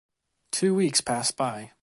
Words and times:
Two 0.51 0.73
weeks 0.73 0.99
passed 0.99 1.37
by. 1.37 1.73